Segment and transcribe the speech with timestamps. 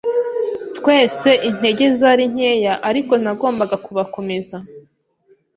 [0.77, 4.57] twese intege zari nkeya ariko nagombaga kubakomeza